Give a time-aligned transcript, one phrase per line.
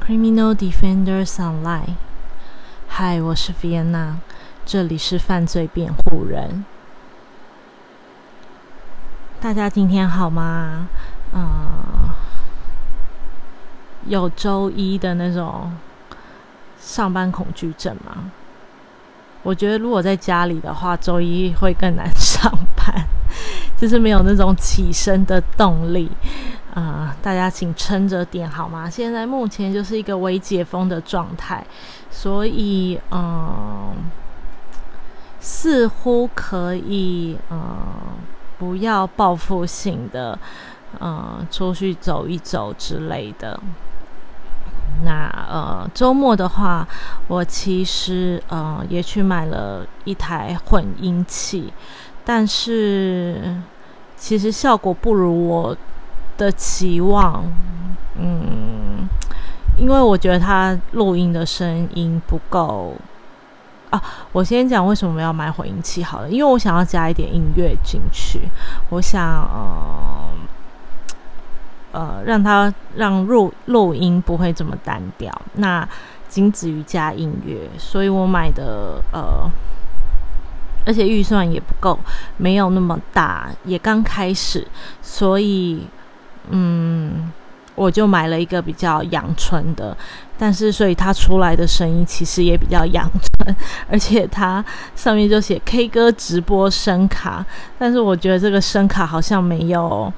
[0.00, 1.94] Criminal Defenders Online。
[2.88, 4.14] 嗨，我是 Vienna，
[4.64, 6.64] 这里是犯罪辩护人。
[9.40, 10.88] 大家今天好吗？
[11.32, 12.10] 嗯，
[14.06, 15.72] 有周一的那种
[16.80, 18.32] 上班恐惧症吗？
[19.42, 23.06] 我觉得如果在家里的话，周一会更难上班，
[23.76, 26.10] 就是没有那种起身的动力。
[26.74, 28.88] 啊，大家请撑着点好吗？
[28.88, 31.64] 现在目前就是一个微解封的状态，
[32.10, 33.92] 所以嗯，
[35.40, 37.60] 似乎可以嗯，
[38.58, 40.38] 不要报复性的
[41.00, 43.58] 嗯出去走一走之类的。
[45.04, 46.86] 那呃，周末的话，
[47.26, 51.72] 我其实呃也去买了一台混音器，
[52.24, 53.56] 但是
[54.16, 55.76] 其实效果不如我
[56.40, 57.44] 的期望。
[58.16, 59.08] 嗯，
[59.76, 62.94] 因为我觉得他录音的声音不够
[63.90, 64.02] 啊。
[64.32, 68.40] 我先讲为什么要买混音器好了，因为我想要加一点音乐进去，
[68.88, 70.30] 我想呃。
[71.92, 75.84] 呃，让它让录录音不会这么单调，那
[76.28, 79.50] 仅止于加音乐，所以我买的呃，
[80.86, 81.98] 而且预算也不够，
[82.36, 84.64] 没有那么大，也刚开始，
[85.02, 85.84] 所以
[86.50, 87.32] 嗯，
[87.74, 89.96] 我就买了一个比较阳春的，
[90.38, 93.56] 但是所以它出来的声音其实也比较阳春，
[93.90, 97.44] 而且它上面就写 K 歌直播声卡，
[97.78, 100.12] 但是我觉得这个声卡好像没有。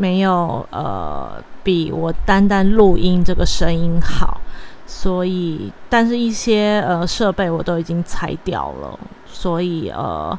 [0.00, 4.40] 没有呃，比我单单录音这个声音好，
[4.86, 8.96] 所以，但是一些呃设备我都已经拆掉了，
[9.26, 10.38] 所以呃，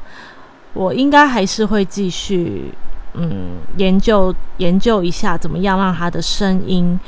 [0.72, 2.72] 我应该还是会继续
[3.14, 6.98] 嗯研究研究一下，怎么样让他的声音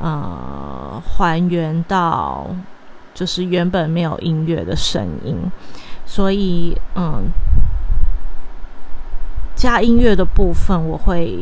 [0.00, 2.46] 呃还原到
[3.14, 5.50] 就是原本没有音乐的声音，
[6.06, 7.30] 所以嗯。
[9.58, 11.36] 加音乐的部分，我会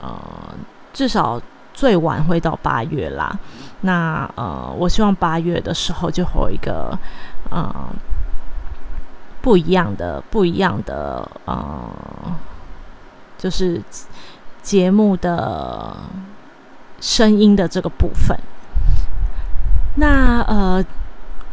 [0.00, 0.18] 呃
[0.94, 1.38] 至少
[1.74, 3.38] 最晚会到八月啦。
[3.82, 6.98] 那呃，我希望八月的时候就会有一个
[7.50, 7.70] 呃
[9.42, 11.84] 不一样的、不一样的呃，
[13.40, 13.82] 就是
[14.62, 15.96] 节目的
[17.00, 18.38] 声音的这个部分。
[19.96, 20.84] 那呃，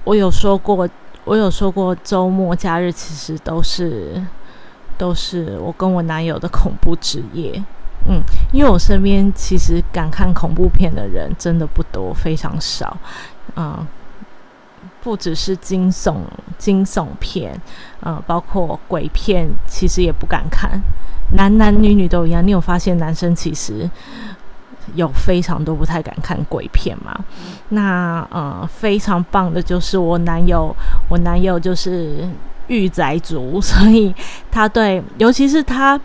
[0.03, 0.87] 我有说过，
[1.23, 4.21] 我有说过，周末假日其实都是。
[4.99, 7.63] 都是我跟我男友的恐怖职业，
[8.07, 8.19] 嗯，
[8.51, 12.97] 因为我身边其实敢看恐怖片的人真的不多，非常少，
[13.55, 13.85] 嗯，
[15.03, 16.21] 不只是惊悚
[16.57, 17.61] 惊悚片，
[18.01, 20.81] 嗯，包括鬼片，其实也不敢看，
[21.33, 22.45] 男男女女都一样。
[22.45, 23.89] 你有发现男生其实
[24.95, 27.17] 有非常多不太敢看鬼片吗？
[27.69, 30.75] 那呃，非常棒的就是我男友，
[31.09, 32.27] 我男友就是。
[32.69, 34.13] 御宅族， 所以
[34.51, 35.97] 他对，尤其是他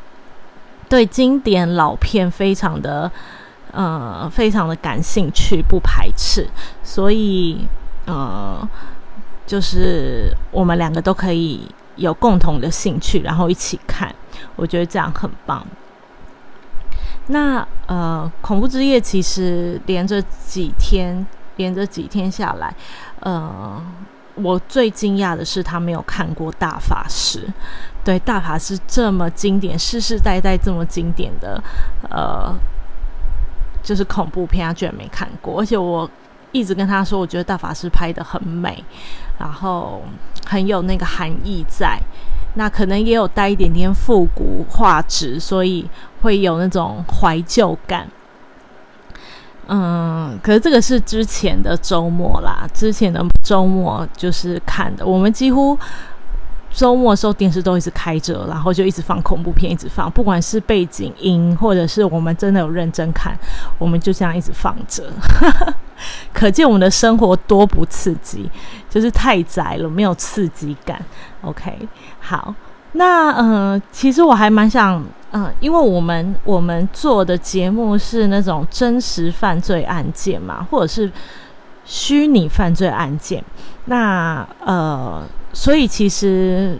[0.88, 3.10] 对经典老片非常的，
[3.72, 6.48] 呃，非常的感兴趣，不排斥，
[6.84, 7.66] 所以，
[8.06, 8.64] 呃，
[9.44, 14.14] 就是我们两个都可以有共同的兴趣，然后一起看，
[14.56, 15.66] 我觉得这样很棒。
[17.28, 21.26] 那呃，恐怖之夜其实连着几天，
[21.56, 22.74] 连着几天下来，
[23.20, 23.82] 呃。
[24.34, 27.40] 我最惊讶的是，他没有看过《大法师》。
[28.02, 31.62] 对，《大法师》这么经典、世世代代这么经典的，
[32.08, 32.50] 呃，
[33.82, 35.60] 就是恐怖片，他居然没看过。
[35.60, 36.10] 而且我
[36.50, 38.82] 一直跟他说，我觉得《大法师》拍的很美，
[39.38, 40.02] 然后
[40.46, 42.00] 很有那个含义在。
[42.54, 45.88] 那可能也有带一点点复古画质，所以
[46.20, 48.06] 会有那种怀旧感。
[49.68, 55.06] 嗯，可是这个是之前的周末啦，之前的周末就是看的。
[55.06, 55.78] 我们几乎
[56.70, 63.38] 周末的时候电视都一直开着，然后就一直放恐怖片，一直放，不管是背景音或者是我们真的有认真看，
[63.78, 65.10] 我们就这样一直放着。
[66.34, 68.50] 可见我们的生活多不刺激，
[68.92, 71.02] 就是太窄了，没有刺激感。
[71.40, 71.88] OK，
[72.20, 72.54] 好，
[72.92, 75.02] 那嗯，其实我还蛮想。
[75.34, 81.10] 嗯，因为我们我们做的节目是那种真实犯罪案件嘛，或者是
[81.86, 83.42] 虚拟犯罪案件，
[83.86, 85.22] 那呃，
[85.54, 86.78] 所以其实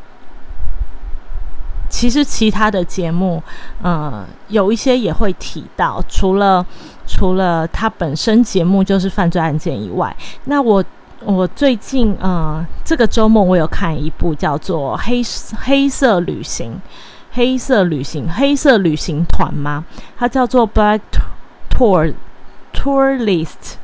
[1.88, 3.42] 其实其他的节目，
[3.80, 6.62] 呃，有一些也会提到，除了
[7.06, 10.84] 除了它本身节目就是犯罪案件以外，那我
[11.24, 15.22] 我最近呃这个周末我有看一部叫做《黑
[15.64, 16.72] 黑色旅行》。
[17.34, 19.82] 黑色旅行，黑色旅行团吗？
[20.18, 21.00] 它叫做 Black
[21.70, 22.12] Tour
[22.74, 23.76] Tourist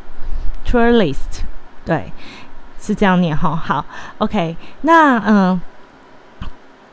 [0.66, 1.44] Tour List，
[1.86, 2.12] 对，
[2.78, 3.56] 是这样念哈。
[3.56, 3.84] 好
[4.18, 5.60] ，OK，那嗯。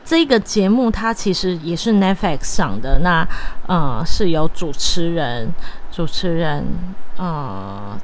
[0.02, 3.26] 这个节目它其实也是 Netflix 上的，那
[3.66, 5.52] 呃是由主持人
[5.90, 6.64] 主持人
[7.18, 7.98] 呃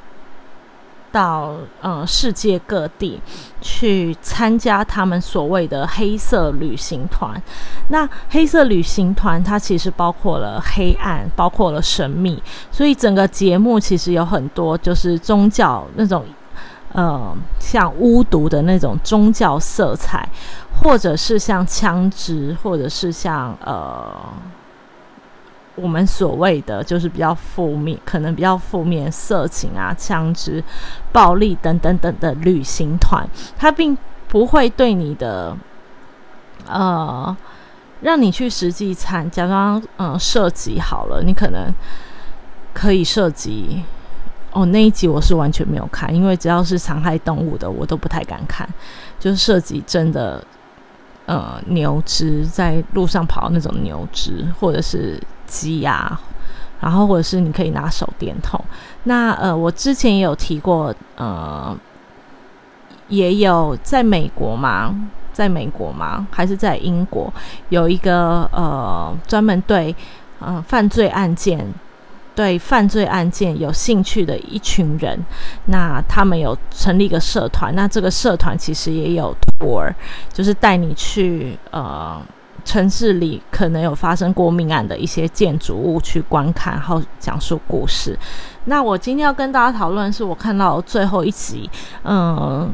[1.13, 3.21] 到呃世界各地
[3.61, 7.41] 去参加他们所谓的黑色旅行团。
[7.87, 16.25] 那黑色旅行团它其实包括了黑暗，包括了神秘，所以整个节目其实有很多就是宗教那种。
[16.95, 20.29] 呃，像巫毒的那种宗教色彩，
[20.79, 24.15] 或者是像枪支，或者是像呃，
[25.75, 30.63] 我们所谓的就是比较负面，可能比较负面，色情啊、枪支、
[31.11, 33.27] 暴力等等等的旅行团，
[33.57, 33.97] 它并
[34.27, 35.55] 不会对你的
[36.67, 37.35] 呃，
[38.01, 41.73] 让你去实际参，假装嗯涉及好了，你可能
[42.73, 43.83] 可以涉及。
[44.55, 48.69] 哦，那一集我是完全没有看，因为只要是残害动物的，我都不太敢看。
[49.19, 50.45] 就是涉及真的，
[51.25, 55.19] 呃，牛只在路上跑那种牛只，或者是
[55.53, 56.19] 机呀，
[56.81, 58.59] 然后或者是你可以拿手电筒。
[59.03, 61.77] 那呃，我之前也有提过，呃，
[63.07, 64.93] 也有在美国嘛，
[65.31, 67.31] 在美国嘛，还是在英国
[67.69, 69.95] 有一个呃，专门对
[70.39, 71.73] 呃犯罪案件。
[72.35, 75.23] 对犯罪案件有兴趣的一群人，
[75.65, 77.71] 那他们有成立一个社团。
[77.75, 79.93] 那这个社团其实也有 tour，
[80.33, 82.19] 就是带你去呃
[82.65, 88.17] 城市里可能有发生过命案的一些建筑物去观看，然后讲述故事。
[88.65, 91.69] 那我今天要跟大家讨论是我看到最后一集，
[92.03, 92.73] 嗯，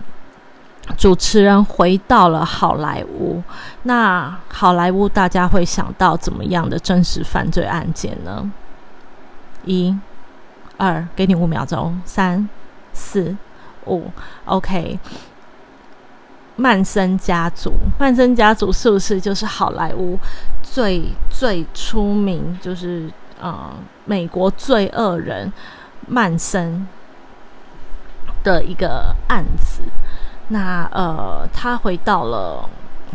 [0.98, 3.42] 主持人回到了好莱坞。
[3.84, 8.52] 那好莱坞大家会想到怎么样的真实犯罪案件呢？
[9.66, 9.98] 一、
[10.78, 12.00] 二，给你五秒钟。
[12.06, 12.48] 三、
[12.94, 13.36] 四、
[13.88, 14.06] 五
[14.46, 15.00] ，OK。
[16.60, 20.20] 曼森家族，曼森家族是不是就是好莱坞
[20.62, 23.10] 最最出名，就是
[23.40, 23.72] 呃
[24.04, 25.52] 美国罪恶人
[26.08, 26.86] 曼森
[28.44, 29.84] 的一个案子？
[30.50, 32.70] 那呃，他回到了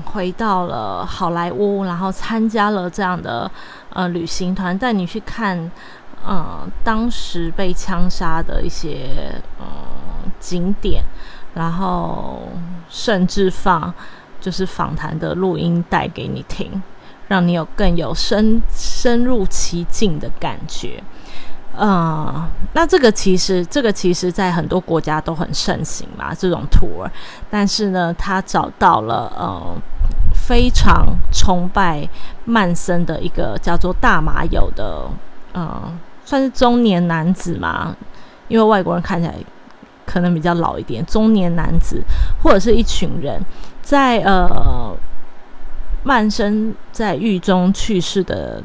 [0.06, 3.50] 回到了好莱坞，然后参加了这样的
[3.90, 5.70] 呃旅行团，带你去看。
[6.26, 9.66] 嗯，当时被枪杀的一些嗯
[10.40, 11.04] 景点，
[11.54, 12.42] 然后
[12.90, 13.92] 甚至放
[14.40, 16.82] 就是访谈的录音带给你听，
[17.28, 21.02] 让你有更有深深入其境的感觉。
[21.76, 27.08] 嗯，那这个其实这个其实在很多国家都很盛行嘛，这种 tour。
[27.50, 29.74] 但是呢，他找到了呃
[30.46, 32.08] 非常崇拜
[32.44, 35.08] 曼森的一个叫做大麻友的
[35.54, 35.98] 嗯。
[36.26, 37.94] 算是中年男子嘛，
[38.48, 39.34] 因为外国人看起来
[40.04, 41.04] 可能比较老一点。
[41.06, 42.02] 中年男子
[42.42, 43.44] 或者是一群人，
[43.82, 44.96] 在呃
[46.02, 48.62] 曼生在狱中去世的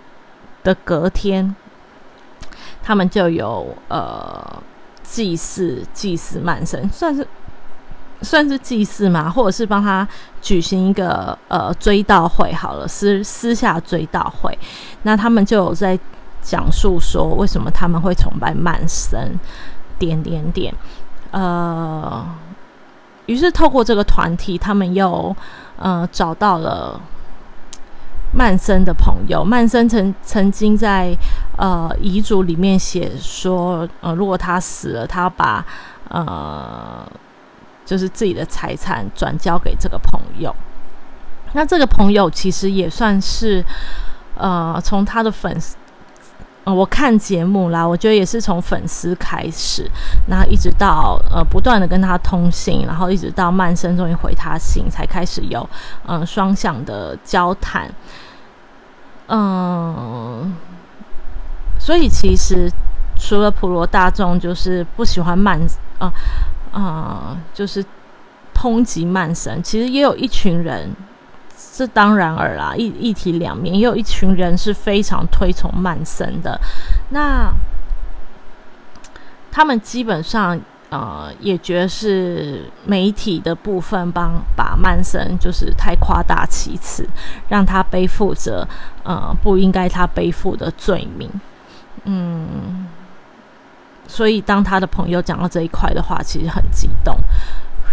[0.63, 1.55] 的隔天，
[2.81, 4.63] 他们就有呃
[5.03, 7.27] 祭祀祭祀曼生，算是
[8.21, 10.07] 算是祭祀嘛，或者是帮他
[10.41, 14.57] 举行一个呃追悼会好了，私私下追悼会。
[15.03, 15.99] 那他们就有在。
[16.41, 19.37] 讲述说为什么他们会崇拜曼森，
[19.99, 20.73] 点点点，
[21.31, 22.25] 呃，
[23.27, 25.35] 于是透过这个团体，他们又
[25.77, 26.99] 呃找到了
[28.33, 29.43] 曼森的朋友。
[29.43, 31.15] 曼森曾曾经在
[31.57, 35.65] 呃遗嘱里面写说，呃，如果他死了，他把
[36.09, 37.05] 呃
[37.85, 40.55] 就是自己的财产转交给这个朋友。
[41.53, 43.63] 那这个朋友其实也算是
[44.35, 45.75] 呃从他的粉丝。
[46.73, 49.89] 我看节目啦，我觉得也是从粉丝开始，
[50.27, 55.67] 然后一直到呃不断的跟他通信，然后一直到曼生终于回他信，才开始有
[56.05, 57.89] 嗯双向的交谈。
[59.27, 60.55] 嗯，
[61.79, 62.71] 所以其实
[63.15, 65.59] 除了普罗大众就是不喜欢曼
[65.99, 66.11] 啊
[66.71, 67.83] 啊，就是
[68.55, 70.89] 抨击曼生，其实也有一群人。
[71.79, 76.59] 这当然尔啦，一一体两面，也有一群人是非常推崇曼森的。
[77.11, 77.49] 那
[79.49, 80.59] 他们基本上
[80.89, 87.07] 呃也觉得是媒体的部分帮把曼森就是太夸大其词，
[87.47, 88.67] 让他背负着
[89.03, 91.31] 呃不应该他背负的罪名。
[92.03, 92.87] 嗯，
[94.05, 97.15] 所以当他的朋友讲到这一块的话，其实很激动。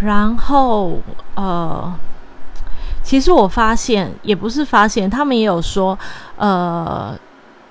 [0.00, 0.98] 然后
[1.36, 1.94] 呃。
[3.06, 5.96] 其实我发现，也不是发现，他们也有说，
[6.36, 7.16] 呃，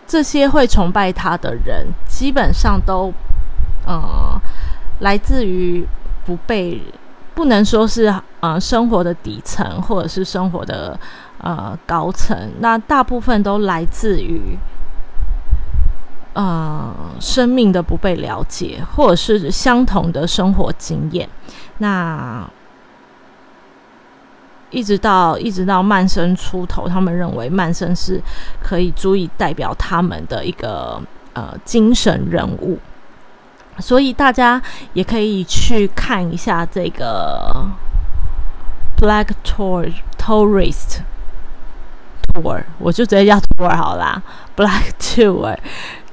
[0.08, 3.12] 这些会崇拜他的人，基本上都，
[3.86, 4.40] 呃，
[5.02, 5.86] 来自于
[6.26, 6.82] 不被
[7.34, 10.98] 不能说是呃生活的底层，或者是生活的
[11.40, 14.58] 呃高层，那大部分都来自于
[16.32, 21.28] 呃生命的不被了解，或者是相同的生活经验。
[21.80, 22.50] 那
[24.76, 28.22] 一直到一直到曼生出头，他们认为曼生是
[28.62, 31.02] 可以足以代表他们的一个
[31.32, 32.78] 呃精神人物。
[33.80, 34.62] 所以大家
[34.94, 37.50] 也可以去看一下这个
[38.98, 41.00] Black Tour Tourist
[42.34, 44.22] Tour，我就直接叫 Tour 好啦
[44.58, 45.58] ，Black Tour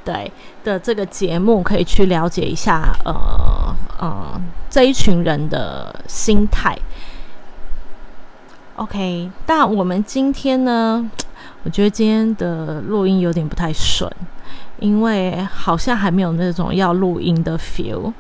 [0.05, 0.33] 对
[0.65, 6.77] 的这个节目可以去了解一下，呃呃这一群人的心态。
[8.77, 11.11] OK，但我们今天呢，
[11.65, 14.11] 我觉得今天的录音有点不太顺。
[14.79, 18.13] 因为好像还没有那种要录音的 feel，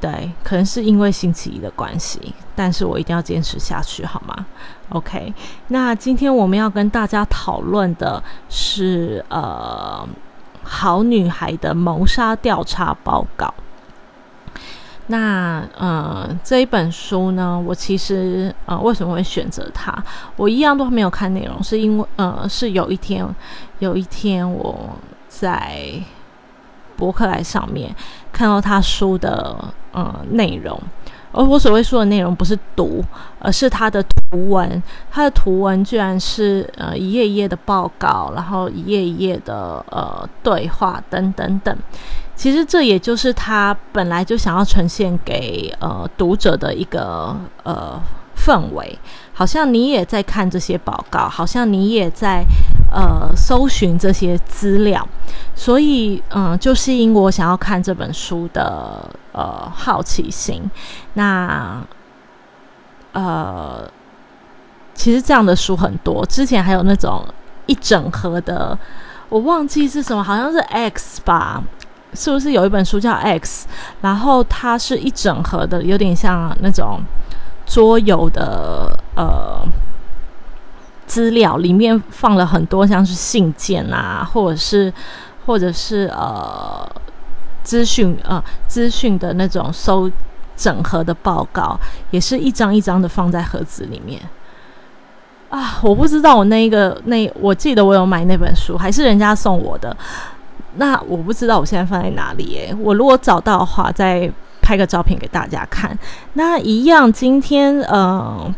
[0.00, 4.46] 对，可能是因为星期一的关系，但是我一定要坚持下去，好吗
[4.88, 5.34] ？OK，
[5.66, 10.08] 那今天我们要跟大家讨论的是呃，
[10.62, 13.52] 好女孩的谋杀调查报告。
[15.08, 19.94] 那呃，这一本书呢，我其实呃，为什么会选择它？
[20.36, 23.26] 我一样都没有看内容，是因为呃，是有一天，
[23.80, 24.96] 有一天我。
[25.28, 25.92] 在
[26.96, 27.94] 博客来上面
[28.32, 29.56] 看到他书的
[29.92, 30.80] 呃内容，
[31.30, 33.04] 而我所谓说的内容不是读，
[33.38, 34.82] 而是他的图文。
[35.10, 41.76] 他的图文居然是呃一页一页的报告，然后一页一页的呃对话等等等。
[42.38, 48.00] 其实这也就是他本来就想要呈现给呃读者的一个呃
[48.36, 48.96] 氛围，
[49.34, 52.44] 好像你也在看这些报告，好像你也在。
[52.90, 55.06] 呃，搜寻这些资料，
[55.54, 60.62] 所以嗯，就吸引我想要看这本书的呃好奇心。
[61.12, 61.82] 那
[63.12, 63.86] 呃，
[64.94, 67.22] 其实这样的书很多，之前还有那种
[67.66, 68.78] 一整盒的，
[69.28, 71.62] 我忘记是什么，好像是 X 吧？
[72.14, 73.66] 是不是有一本书叫 X？
[74.00, 77.00] 然后它是一整盒的，有点像那种
[77.66, 79.66] 桌游的呃。
[81.08, 84.92] 资料里面放了很多，像是信件啊，或者是
[85.46, 86.86] 或者是呃
[87.62, 90.10] 资讯呃资讯的那种收
[90.54, 94.20] 整合的报告，也是一张一张的放在盒子里面。
[95.48, 99.96] 啊，我不知道我那一个那我记得我有买那本书，还是人家送我的。
[100.78, 102.76] 那我不知道我现在放在哪里耶？
[102.80, 104.28] 我如果找到的话，再
[104.62, 105.96] 拍个照片给大家看。
[106.32, 108.54] 那一样，今天呃。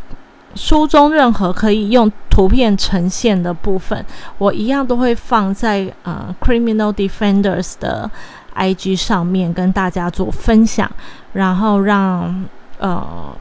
[0.56, 4.04] 书中任何可以用图片呈现的部分，
[4.36, 8.10] 我一样都会放在呃 Criminal Defenders 的
[8.56, 10.90] IG 上面跟大家做分享，
[11.34, 12.44] 然后让
[12.80, 13.32] 呃，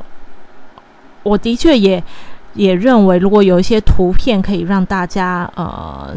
[1.24, 2.02] 我的确也
[2.54, 6.16] 也认为，如果有一些图片可以让大家呃，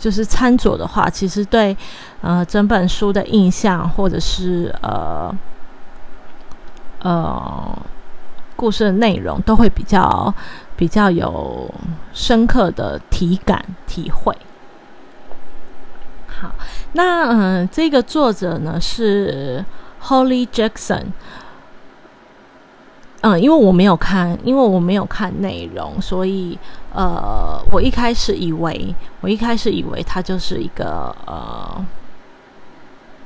[0.00, 1.76] 就是餐桌的话，其实对
[2.22, 5.32] 呃整本书的印象或者是呃
[7.02, 7.78] 呃。
[8.56, 10.34] 故事的内容都会比较
[10.76, 11.74] 比较有
[12.12, 14.36] 深刻的体感体会。
[16.26, 16.52] 好，
[16.92, 19.64] 那嗯，这个作者呢是
[20.04, 21.06] Holly Jackson。
[23.22, 26.58] 嗯，因为我没有看，因为我没有看内容，所以
[26.94, 31.86] 呃，我一开始以为，我一开始以为他就是一个呃，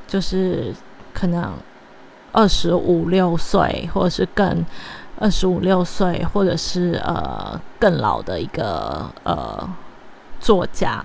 [0.07, 0.75] 就是
[1.13, 1.53] 可能
[2.33, 4.65] 二十五六岁，或者是更。
[5.21, 9.71] 二十五六岁，或者是呃更老的一个呃
[10.41, 11.03] 作家，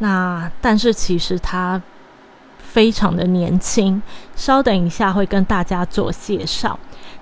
[0.00, 1.80] 那但是其实他
[2.58, 4.00] 非常的年轻。
[4.36, 6.78] 稍等一下会跟大家做介绍。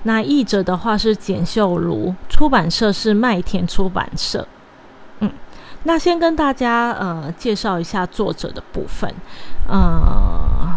[0.06, 4.46] 那译者的话是简秀如，出版社是麦田出版社。
[5.18, 5.30] 嗯，
[5.82, 9.12] 那先跟大家呃介绍一下作者的部分。
[9.68, 10.72] 呃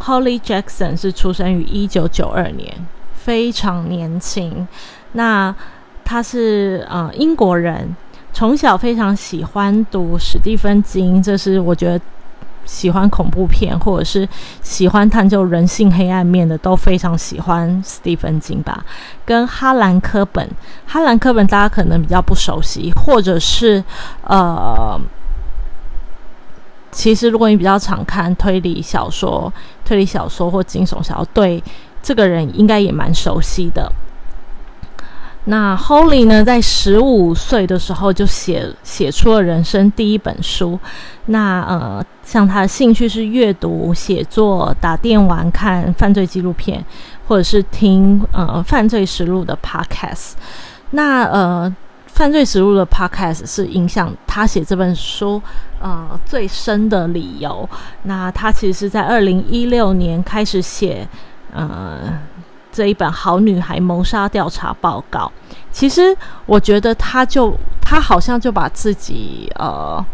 [0.00, 2.86] ，Holly Jackson 是出生于一九九二年。
[3.12, 4.66] 非常年轻，
[5.12, 5.54] 那
[6.04, 7.94] 他是呃英国人，
[8.32, 12.00] 从小非常喜欢读史蒂芬金，这是我觉得
[12.70, 14.26] 喜欢恐怖片或者是
[14.62, 18.84] 喜欢探究人性黑暗面的都非常喜欢史蒂芬金吧。
[19.24, 20.48] 跟哈兰科本，
[20.86, 23.82] 哈兰科本大家可能比较不熟悉，或者是
[24.22, 24.98] 呃，
[26.92, 29.52] 其实如果你比较常看推理小说、
[29.84, 31.62] 推理小说或惊悚小说，对。
[32.02, 33.92] 这个人应该也蛮熟悉的。
[35.44, 40.78] 那 Holly 呢，在十五岁的时候就写写出了人生第一本书。
[41.26, 46.84] 那呃，像他的兴趣是阅读、写作、打电玩、看犯罪纪录片，
[47.26, 50.32] 或者是听呃犯罪实录的 Podcast。
[50.90, 51.74] 那呃，
[52.06, 55.40] 犯罪实录的 Podcast 是影响他写这本书
[55.80, 57.66] 呃最深的理由。
[58.02, 61.08] 那他其实是在二零一六年开始写
[61.52, 62.20] 呃。
[62.72, 65.30] 这一本《好女孩谋杀调查报告》，
[65.72, 70.04] 其实我觉得他就他好像就把自己呃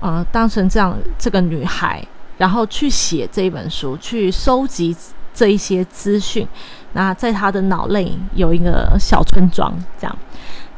[0.00, 2.02] 呃当成这样这个女孩，
[2.38, 4.96] 然后去写这一本书，去收集
[5.34, 6.46] 这一些资讯。
[6.92, 10.18] 那在他的脑内有一个小村庄，这样。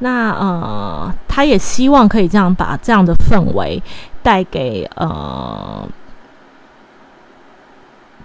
[0.01, 3.81] 那呃，他也希望可以这样把这样的氛围
[4.23, 5.89] 带给呃，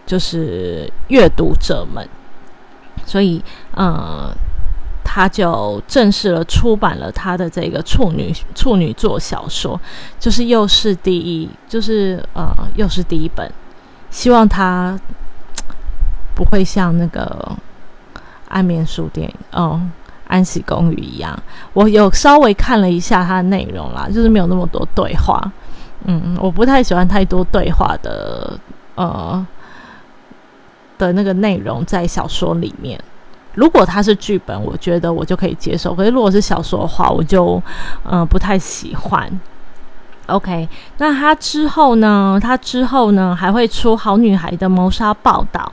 [0.05, 2.07] 就是阅读者们。
[3.07, 4.29] 所以，呃，
[5.01, 9.79] 他就正式了出版了他的这个处女处女作小说，
[10.19, 13.49] 就是又是第一，就是呃，又是第一本。
[14.09, 14.99] 希望他
[16.35, 17.57] 不会像那个
[18.49, 19.81] 安眠书店哦，
[20.27, 21.41] 安息公寓一样。
[21.71, 25.41] 我有稍微看了一下它的内容啦，就是没有那么多对话。
[26.03, 28.59] 嗯，我不太喜欢太多对话的，
[28.95, 29.47] 呃。
[30.97, 32.99] 的那个内容在小说里面，
[33.53, 35.93] 如果它是剧本，我觉得我就可以接受。
[35.93, 37.61] 可是如果是小说的话，我就
[38.03, 39.29] 嗯不太喜欢。
[40.27, 42.37] OK，那他之后呢？
[42.41, 45.71] 他之后呢还会出《好女孩的谋杀报道》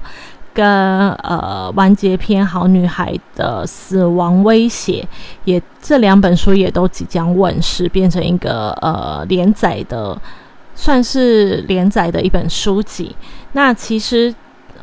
[0.53, 5.03] 跟呃完结篇《好女孩的死亡威胁》，
[5.45, 10.17] 也这两本书也都即将问世，变成一个呃连载的，
[10.77, 13.17] 算是连载的一本书籍。
[13.53, 14.35] 那其实。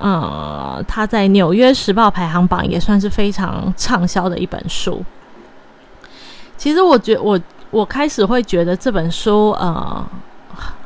[0.01, 5.05] 呃，他在《纽约时报》排行榜也算是非常畅销的一本书。
[6.57, 7.39] 其实，我觉我
[7.69, 10.03] 我开始会觉得这本书，呃，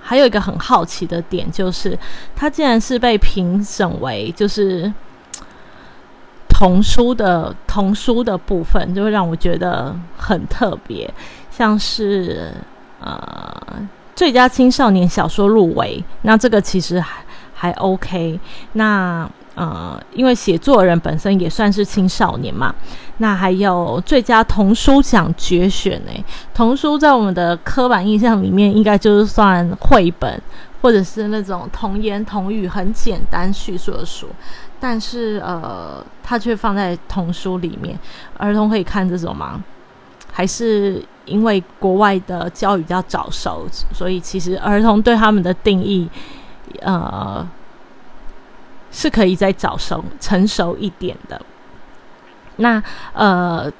[0.01, 1.97] 还有一个很好奇的点，就是
[2.35, 4.91] 它竟然是被评审为就是
[6.49, 11.09] 童书的童书的部分，就会让我觉得很特别，
[11.49, 12.51] 像是
[12.99, 13.55] 呃
[14.13, 17.24] 最佳青少年小说入围，那这个其实还。
[17.57, 18.37] 还 OK，
[18.73, 22.75] 那呃，因为写作人本身也算是青少年嘛，
[23.19, 26.11] 那还有最佳童书奖决选呢。
[26.53, 30.39] 童书在我们的刻板印象里面，应该就是算绘本
[30.81, 34.27] 或者是那种童言童语很简单叙述的书，
[34.77, 37.97] 但是呃，它却放在童书里面，
[38.37, 39.63] 儿童可以看这种吗？
[40.33, 46.09] 还是因为国外的教育比较早熟，所以其实儿童对他们的定义。
[46.81, 47.47] 呃，
[48.91, 51.41] 是可以再早熟、成熟一点的。
[52.57, 52.81] 那
[53.13, 53.71] 呃，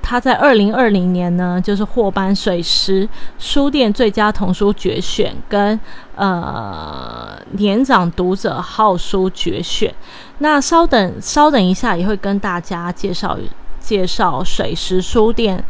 [0.00, 3.06] 他在二零二零年呢，就是获颁水师
[3.38, 5.78] 书店最佳童书决选跟
[6.16, 9.94] 呃年长读者好书决选。
[10.38, 13.36] 那稍等，稍等一下，也会跟大家介绍
[13.78, 15.62] 介绍水师书店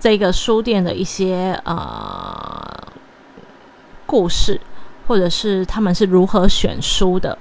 [0.00, 2.60] 这个书店的一些呃
[4.04, 4.60] 故事。
[5.06, 7.36] 或者是他们是如何选书的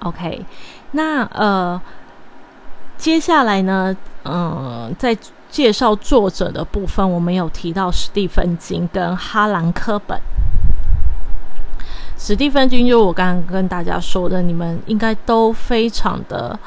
[0.00, 0.44] ？OK，
[0.92, 1.80] 那呃，
[2.96, 5.16] 接下来呢，嗯，在
[5.50, 10.20] 介绍作者的部分，我们有提到史蒂芬金跟哈兰科本。
[12.16, 16.58] 史蒂芬金就我刚刚跟大家说的，你们应该都非常的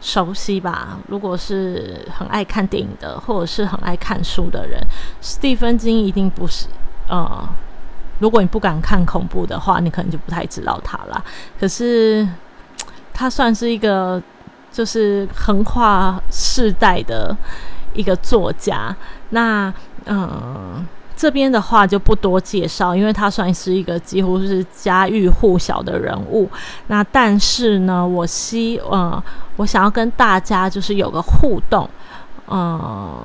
[0.00, 0.98] 熟悉吧？
[1.08, 4.86] 如果是很爱看电影的，或者是很爱看书的人，
[5.22, 6.66] 史蒂芬金一定不是
[7.08, 7.48] 呃。
[8.20, 11.24] 如果你不敢看恐怖的话，你可能就不太知道他了。
[11.58, 12.26] 可是，
[13.12, 14.22] 他算是一个
[14.70, 17.36] 就是横跨世代的
[17.92, 18.94] 一个作家。
[19.30, 19.72] 那
[20.04, 26.48] 嗯，这边的话就不多介绍，因为他算是一个几乎是家喻户晓的人物。
[26.86, 29.22] 那但是呢，我希呃，
[29.56, 31.88] 我想要跟大家就是有个互动，
[32.48, 33.18] 嗯。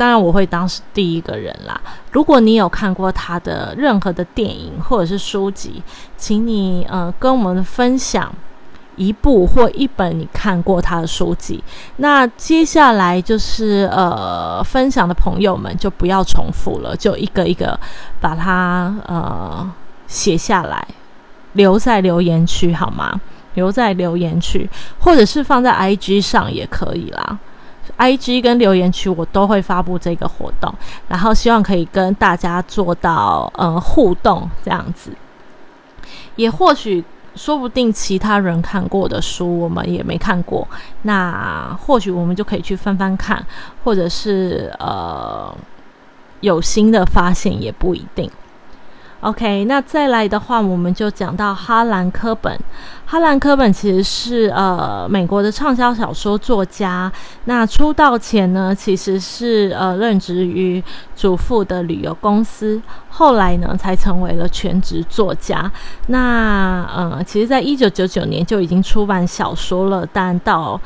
[0.00, 1.78] 当然，我会当是第一个人啦。
[2.10, 5.82] 如果你有看过他的任何的电影或者是书籍，
[6.16, 8.32] 请你呃跟我们分享
[8.96, 11.62] 一部或一本你看过他的书籍。
[11.96, 17.78] 那接下来就是呃分享的朋友们就不要重复了，就一个一个
[18.22, 19.70] 把它呃
[20.06, 20.88] 写下来，
[21.52, 23.20] 留在留言区好吗？
[23.52, 24.66] 留在留言区，
[25.00, 27.38] 或者是放在 IG 上也可以啦。
[28.00, 30.72] I G 跟留言区我都会发布这个活动，
[31.06, 35.12] 然后希望可以跟大家做到呃互动这样子，
[36.34, 40.66] 也或许说不定其他人看过的书，我们也没看过，
[41.02, 43.44] 那或许我们就可以去翻翻看，
[43.84, 45.54] 或者是呃
[46.40, 48.30] 有新的发现也不一定。
[49.20, 52.58] OK，那再来的话，我们就讲到哈兰科本。
[53.04, 57.12] 哈兰科本其实是呃美国的畅销小说作家。
[57.44, 60.82] 那出道前呢，其实是呃任职于
[61.14, 62.80] 祖父的旅游公司，
[63.10, 65.70] 后来呢才成为了全职作家。
[66.06, 70.80] 那呃，其实在一九九九年就已经出版小说了，但到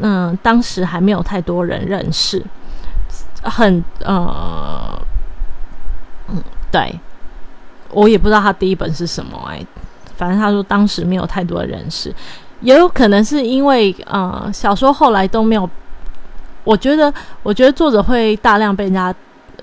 [0.00, 2.42] 嗯当时还没有太多人认识，
[3.42, 4.98] 很呃
[6.28, 6.42] 嗯
[6.72, 6.98] 对。
[7.94, 9.64] 我也不知道他第一本是什么哎，
[10.16, 12.12] 反正他说当时没有太多的人识，
[12.60, 15.68] 也有可能是因为呃小说后来都没有，
[16.64, 19.14] 我觉得我觉得作者会大量被人家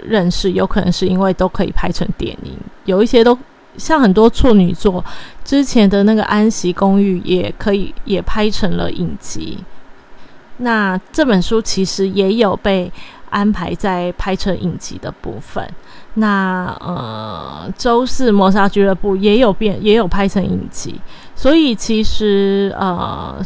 [0.04, 3.38] 认识，有可能是因为都可以拍成电影，有一些都
[3.78, 5.04] 像很多处女作
[5.44, 9.58] 之前的那个《安息公寓》也可以也拍成了影集，
[10.58, 12.92] 那这本书其实也有被
[13.30, 15.68] 安排在拍成影集的部分。
[16.16, 21.00] 那呃，周四谋杀俱乐部也有变，也有拍成影集，
[21.36, 23.42] 所以其实呃，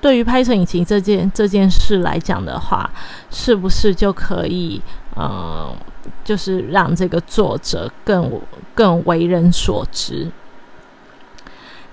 [0.00, 2.90] 对于拍成影集这件这件事来讲的话，
[3.30, 4.82] 是不是就可以
[5.14, 5.74] 呃，
[6.22, 8.30] 就是让这个作者更
[8.74, 10.30] 更为人所知？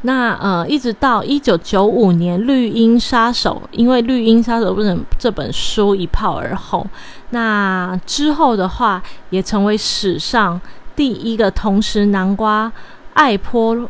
[0.04, 6.84] 那呃，一直到一九九五年，《绿茵杀手》因为《绿茵杀手》不能这本书一炮而红，
[7.30, 10.60] 那之后的话，也成为史上
[10.96, 12.72] 第一个同时南瓜
[13.14, 13.88] 艾坡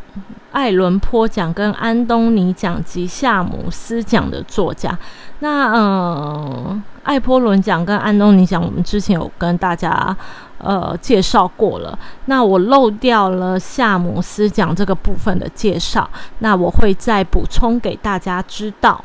[0.50, 4.98] 艾伦坡奖跟安东尼奖及夏姆斯奖的作家。
[5.38, 10.14] 那呃，艾波伦奖跟安东尼奖，我们之前有跟大家。
[10.62, 19.04] 呃，介绍过了，那我漏掉了夏姆斯讲这个部分的介绍，那我会再补充给大家知道，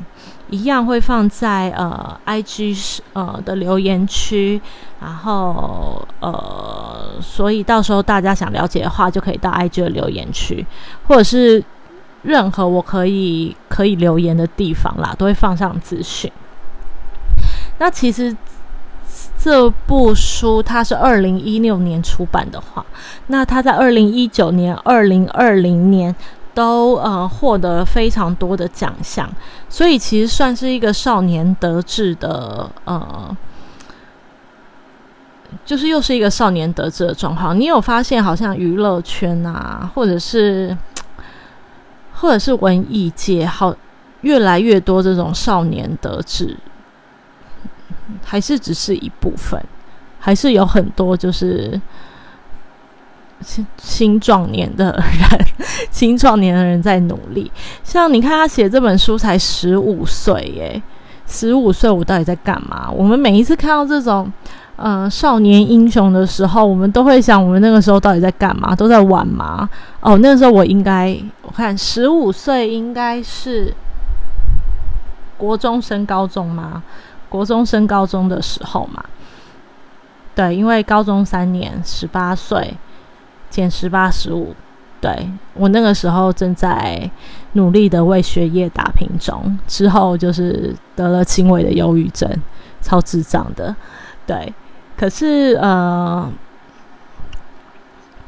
[0.52, 4.62] 一样会放在呃 IG 呃的留言区，
[5.02, 10.64] 然后呃，所以到时候大家想了解的话，就可以到 IG 的留言区，
[11.08, 11.64] 或者是
[12.22, 16.32] 任何我可以可以留言的地方啦，都会放上资讯。
[17.80, 18.38] 那其实。
[19.40, 22.86] 这部书它是二零一六年出版的话，
[23.28, 26.14] 那它在二零一九年、二零二零年
[26.54, 29.30] 都呃获得非常多的奖项，
[29.70, 33.38] 所以其实算是一个少年得志的呃，
[35.64, 37.58] 就是又是一个少年得志的状况。
[37.58, 40.76] 你有发现好像娱乐圈啊，或者是
[42.16, 43.74] 或者是文艺界，好
[44.22, 46.58] 越来越多这种少年得志。
[48.24, 49.62] 还是只是一部分，
[50.20, 51.80] 还是有很多就是
[53.42, 55.48] 青青壮年的人，
[55.92, 57.52] 青壮年的人在努力。
[57.84, 60.82] 像你看他写这本书才十五岁耶，
[61.28, 62.90] 十五岁我到底在干嘛？
[62.90, 64.32] 我们每一次看到这种
[64.76, 68.76] 呃少年英雄的时候，我们都会想，我们那个时候到底在干嘛？
[68.76, 69.70] 都在玩吗？
[70.00, 73.74] 哦，那个时候我应该我看十五岁应该是
[75.38, 76.82] 国中升高中吗？
[77.30, 79.04] 国中升高中的时候嘛，
[80.34, 82.74] 对，因为高中三年，十八岁
[83.50, 84.56] 减十八十五，
[85.02, 87.10] 对我那个时候正在
[87.54, 92.30] 努力的为学业打拼中，之后就是得了轻微的忧郁症，
[92.82, 93.76] 超智障的，
[94.26, 94.54] 对。
[94.96, 96.32] 可是呃，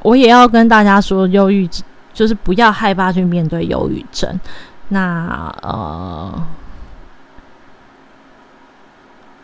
[0.02, 1.68] 我也要跟大家说，忧郁
[2.14, 4.40] 就是不要害怕去面对忧郁症，
[4.90, 6.48] 那呃。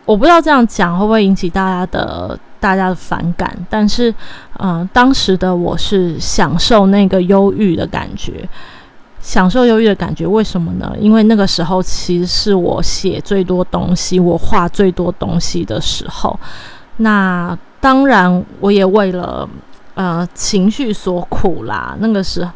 [0.06, 4.14] 我不知道这样讲会不会引起大家的大家的反感，但是，
[4.60, 8.48] 嗯，当时的我是享受那个忧郁的感觉，
[9.20, 10.24] 享受忧郁的感觉。
[10.24, 10.94] 为什么呢？
[10.98, 16.38] 因为那个时候其实是我写最多东西、我画最多东西的时候。
[16.98, 19.48] 那当然，我也为了
[19.94, 21.96] 呃情绪所苦啦。
[21.98, 22.50] 那个时候，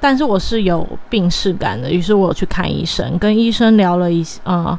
[0.00, 4.78] 但是我是有病逝感的，于是我去看医生，跟医生聊了一呃。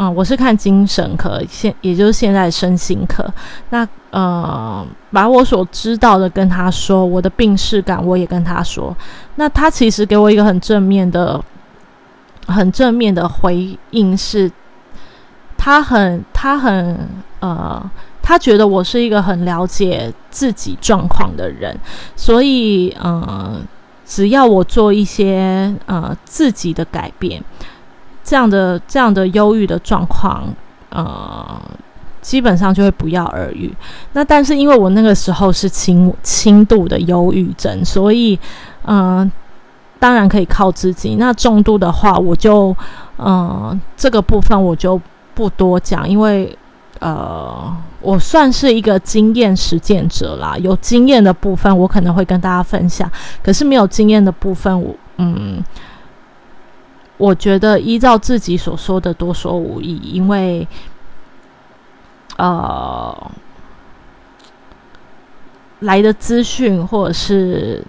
[0.00, 3.26] 嗯，我是看精神科，现也就是现在身心科。
[3.70, 8.96] 那呃，把我所知道的跟他说，我的病逝感我也跟他说。
[9.34, 11.42] 那他其实给我一个很正面的、
[12.46, 14.48] 很正面的回应，是
[15.56, 16.96] 他很他很
[17.40, 17.90] 呃，
[18.22, 21.76] 他觉得我是一个很了解自己状况的人，
[22.14, 23.60] 所以呃，
[24.06, 27.42] 只要我做一些呃自己的改变。
[28.28, 30.44] 这样的这样的忧郁的状况，
[30.90, 31.58] 呃，
[32.20, 33.74] 基本上就会不药而愈。
[34.12, 38.38] 那但是，因为我那个时候是轻轻度的忧郁症，所以，
[38.84, 39.32] 嗯，
[39.98, 41.16] 当然可以靠自己。
[41.16, 42.76] 那重度的话，我就
[43.16, 45.00] 嗯这个部分我就
[45.34, 46.54] 不多讲，因为
[46.98, 53.10] 呃我算是一个经验实践者啦，有经验的部分我可能会跟大家分享，
[53.42, 55.64] 可是没有经验的部分，我嗯。
[57.18, 60.66] 我觉得依照自己所说的多说无益，因为，
[62.36, 63.30] 呃，
[65.80, 67.84] 来的资讯或者是，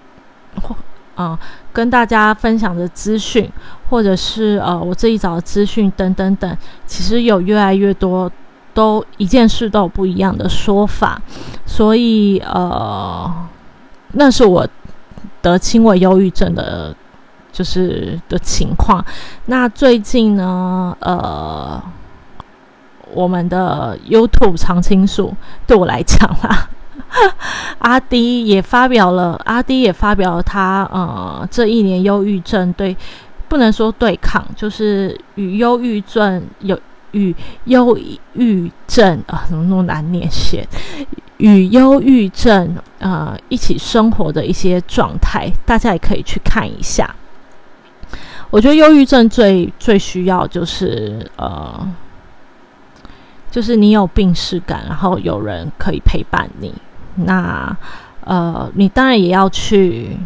[0.64, 0.76] 或
[1.14, 1.40] 啊，
[1.72, 3.48] 跟大家分享的资讯，
[3.90, 8.32] 或者是呃，我这一找的资讯等等等，其实有越来越多，
[8.74, 11.22] 都一件事都有不一样的说法，
[11.68, 13.32] 所以呃，
[14.14, 14.68] 那是我
[15.42, 16.96] 得轻微忧郁症的。
[17.52, 19.04] 就是的情况。
[19.46, 21.82] 那最近呢，呃，
[23.14, 25.36] 我们的 YouTube 常青树
[25.66, 26.70] 对我来讲啦，
[27.80, 32.96] 阿迪也发表了，阿迪也发表了他呃这一年忧郁症对，
[33.48, 36.80] 不能说对抗，就是与忧郁症有
[37.12, 37.36] 与
[37.66, 37.98] 忧
[38.34, 40.68] 郁症啊，怎么那么难念写？
[41.38, 47.16] 与忧郁症呃一起生活的一些状态，大家也可以去看一下。
[48.52, 51.88] 我觉得忧郁症最最需要就是呃，
[53.52, 56.74] 就是你有病逝感，然后有人可以陪伴你。
[57.16, 57.76] 那
[58.22, 60.18] 呃，你当然也要去。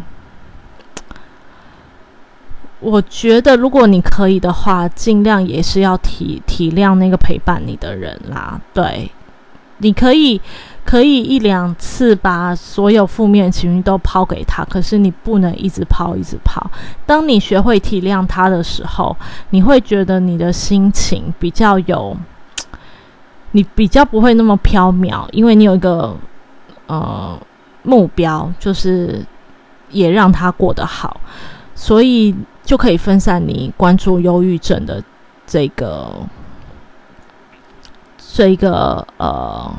[2.80, 8.60] 我觉得如果你可以的话，尽量也是要体体谅那个陪伴你的人啦。
[8.72, 9.10] 对，
[9.78, 10.40] 你可以。
[10.84, 16.64] 可以一两次把所有负面情绪都抛给他，可是你不能一直抛，一直抛。
[17.06, 19.16] 当你学会体谅他的时候，
[19.50, 22.14] 你会觉得你的心情比较有，
[23.52, 26.14] 你比较不会那么飘渺，因为你有一个
[26.86, 27.36] 呃
[27.82, 29.24] 目标，就是
[29.90, 31.18] 也让他过得好，
[31.74, 35.02] 所以就可以分散你关注忧郁症的
[35.46, 36.12] 这个
[38.18, 39.74] 这一个呃。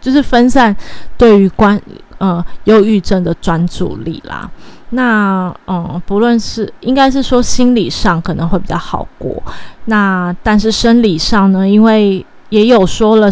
[0.00, 0.74] 就是分散
[1.16, 1.80] 对于关
[2.18, 4.50] 呃忧郁症的专注力啦。
[4.90, 9.42] 那嗯，不论是应该是说心理上可能会比较好过。
[9.84, 13.28] 那但是生理上呢，因为也有说了，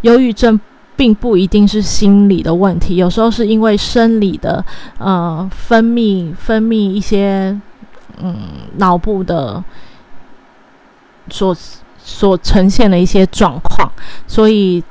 [0.00, 0.58] 忧郁症
[0.96, 4.64] 并不一定是心理的问题，有时候是因为生理的
[4.98, 7.56] 呃分泌分泌一些
[8.20, 8.36] 嗯
[8.78, 9.62] 脑部的
[11.30, 11.56] 所
[11.96, 13.88] 所呈现的一些状况，
[14.26, 14.82] 所以。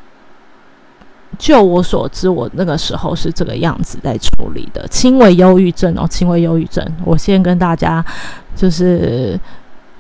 [1.38, 6.86] 就我所知，我那个时候是这个样子在处理的，轻微忧郁症哦，轻微忧郁症。
[7.04, 8.04] 我先跟大家
[8.56, 9.40] 就是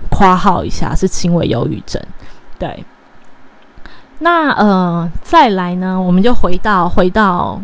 [0.10, 2.02] 夸号一下，是轻微忧郁症。
[2.58, 2.84] 对，
[4.20, 7.62] 那呃，再来呢，我们就回到回到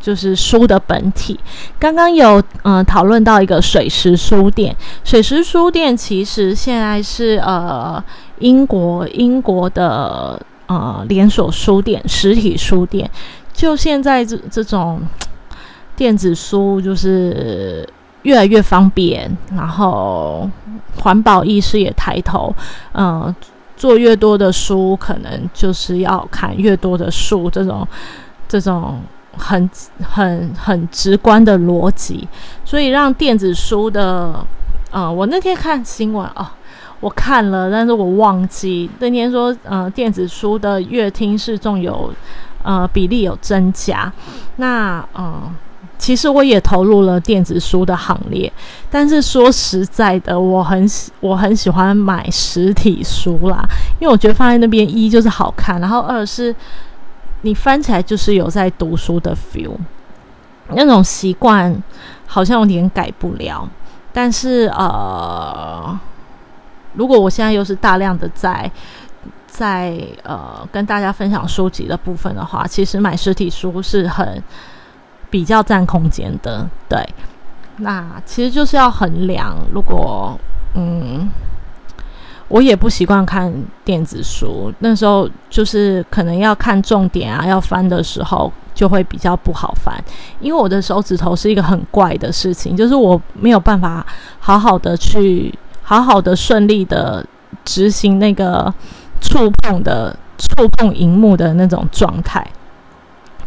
[0.00, 1.38] 就是书的本体。
[1.78, 8.02] 刚刚有嗯讨论到一个水石书店，水石书店其实现在是呃
[8.38, 10.40] 英国英国的。
[10.68, 13.10] 呃，连锁书店、实体书店，
[13.54, 15.00] 就现在这这种
[15.96, 17.88] 电子书，就是
[18.22, 20.48] 越来越方便，然后
[21.00, 22.54] 环保意识也抬头。
[22.92, 23.34] 嗯，
[23.78, 27.88] 做越多的书，可能就是要看越多的书，这种
[28.46, 29.00] 这种
[29.38, 29.70] 很
[30.02, 32.28] 很很直观的逻辑，
[32.64, 34.44] 所以让电子书的，
[34.92, 36.46] 嗯，我那天看新闻哦。
[37.00, 42.12] 我看了，但是我忘记那天说，呃，电子书的阅听视众有，
[42.64, 44.12] 呃，比例有增加。
[44.56, 45.54] 那，嗯，
[45.96, 48.52] 其实我也投入了电子书的行列，
[48.90, 53.64] 但是说实在的，我很喜，我很喜欢买实体书啦，
[54.00, 56.52] 因为我觉得放在那边一就是好看，然后二是
[57.42, 59.76] 你翻起来就是有在读书的 feel，
[60.74, 61.80] 那种习惯
[62.26, 63.68] 好像有点改不了，
[64.12, 65.96] 但是呃。
[66.94, 68.70] 如果我现在又是大量的在
[69.46, 74.42] 在呃跟大家分享书籍的部分的话，其实买实体书是很
[75.30, 76.68] 比较占空间的。
[76.88, 77.06] 对，
[77.78, 79.56] 那其实就是要衡量。
[79.72, 80.38] 如果
[80.74, 81.28] 嗯，
[82.48, 83.52] 我也不习惯看
[83.84, 89.94] 电子书，那时候就是可能要看重点啊，要翻的时候就会比较不好翻，
[90.40, 94.06] 因为我的手指头是一个很怪的事情，就是我没有办法
[94.38, 95.52] 好好的去。
[95.88, 97.24] 好好的顺利的
[97.64, 98.72] 执行那个
[99.22, 102.46] 触碰的触碰荧幕的那种状态，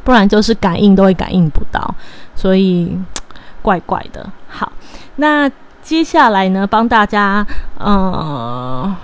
[0.04, 1.93] 不然就是感应都会感应不到，
[2.36, 2.97] 所以
[3.62, 4.27] 怪怪的。
[4.49, 4.71] 好，
[5.17, 5.47] 那
[5.84, 7.45] 接下来呢，帮大家
[7.80, 8.95] 嗯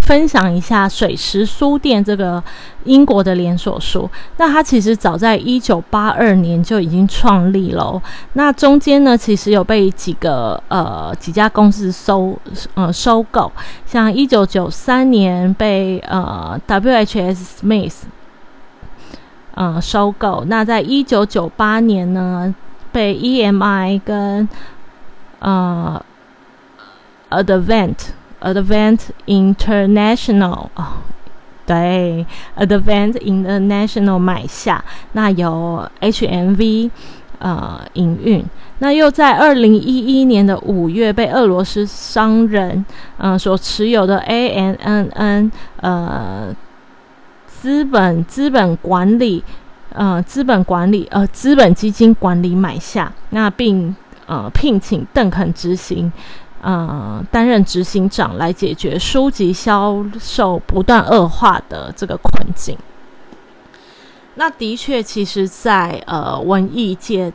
[0.00, 2.42] 分享一下水石书店这个
[2.84, 4.10] 英国的连锁书。
[4.38, 8.02] 那它其实早在一九八二年就已经创立了。
[8.32, 12.36] 那中间呢，其实有被几个呃几家公司收
[12.74, 13.52] 呃收购，
[13.86, 17.94] 像一九九三年被呃 W H S Smith
[19.54, 20.44] 呃收购。
[20.48, 22.52] 那在一九九八年呢，
[22.90, 24.48] 被 E M I 跟
[25.38, 26.02] 呃
[27.30, 27.94] Advent。
[28.40, 30.86] Advent International 哦，
[31.66, 32.26] 对
[32.56, 36.90] ，Advent International 买下，那由 HMV
[37.38, 38.44] 呃营运，
[38.78, 42.84] 那又在二零一一年的五月被俄罗斯商人
[43.18, 45.50] 嗯所持有的 ANNN
[45.80, 46.54] 呃
[47.46, 49.44] 资本资本管理
[49.92, 53.94] 呃资本管理呃资本基金管理买下，那并
[54.26, 56.10] 呃聘请邓肯执行。
[56.62, 62.76] 呃，担任执行长来解决书籍销售不断恶化的这个困境。
[64.34, 67.32] 那的确，其实，在呃文艺界，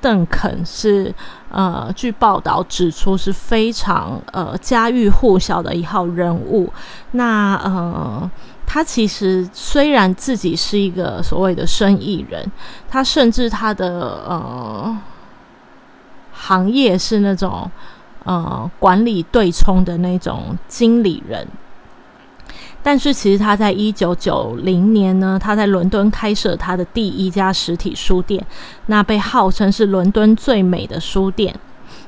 [0.00, 1.14] 邓肯是
[1.50, 6.70] 呃，据报道指出是非常呃家喻户晓的一号人物。
[7.12, 8.30] 那呃，
[8.66, 12.50] 他其实虽然自己是一个所谓的生意人，
[12.88, 14.98] 他甚至他的呃
[16.32, 17.70] 行业是那种。
[18.26, 21.46] 呃，管理对冲的那种经理人，
[22.82, 28.44] 但是其实他在一九九零年呢，他在伦敦开设他的第一家实体书店，
[28.86, 31.54] 那被号称是伦敦最美的书店。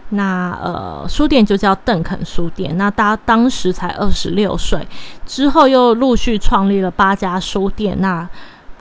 [0.08, 2.76] 那呃，书店就叫邓肯书店。
[2.76, 4.84] 那他当时才二十六岁，
[5.24, 7.96] 之后又陆续创立了八家书店。
[8.00, 8.28] 那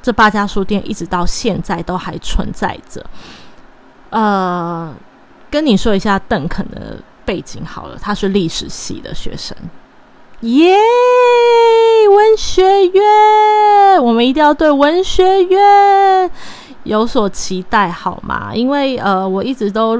[0.02, 3.06] 这八家书店一直到现在都还存在着。
[4.10, 4.92] 呃，
[5.52, 6.98] 跟你说一下邓肯的。
[7.28, 9.54] 背景好了，他是历史系的学生，
[10.40, 10.78] 耶！
[12.10, 16.32] 文学院，我们一定要对文学院
[16.84, 18.56] 有所期待，好吗？
[18.56, 20.00] 因为呃，我一直都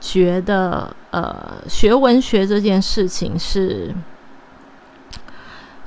[0.00, 1.34] 觉得呃，
[1.68, 3.94] 学文学这件事情是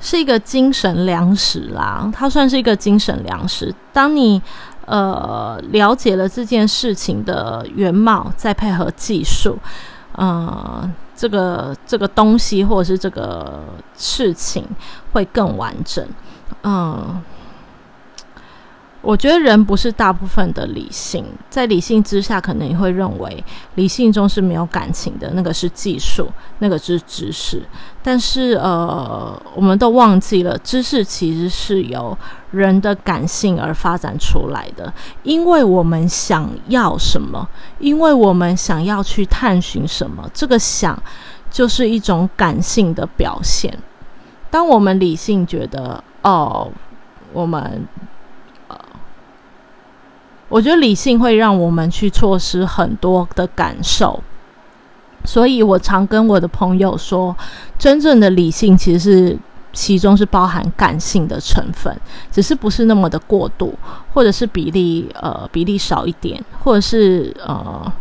[0.00, 3.74] 是一个精神粮食啦，它算是一个精神粮食。
[3.92, 4.40] 当你
[4.86, 9.58] 呃了解了这件事情的原貌，再配合技术。
[10.16, 13.62] 呃，这个这个东西或者是这个
[13.96, 14.66] 事情
[15.12, 16.06] 会更完整。
[16.62, 17.22] 嗯，
[19.06, 23.44] 我觉得人不是大部分的理性，在理性之下，可能你会认为
[23.76, 27.62] 理性中是没有感情的，那个是技术，那个是知识。
[28.02, 32.18] 但是呃，我们都忘记了，知识其实是由
[32.50, 34.92] 人的感性而发展出来的，
[35.22, 41.00] 因为我们想要什么，因为我们想要去探寻什么，这个想
[41.48, 43.72] 就是一种感性的表现。
[44.50, 46.68] 当我们理性觉得哦，
[47.32, 47.86] 我们，
[50.48, 54.22] 我觉得理性会让我们去错失很多的感受。
[55.24, 57.36] 所以我常跟我的朋友说，
[57.76, 59.38] 真正的理性其实是
[59.72, 61.94] 其中是包含感性的成分，
[62.30, 63.74] 只是不是那么的过度，
[64.14, 67.92] 或者是比例呃比例少一点，或者是呃，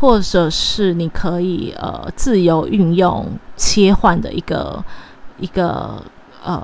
[0.00, 4.84] 或者是你可以呃自由运用切换的一个
[5.38, 6.02] 一个
[6.44, 6.60] 呃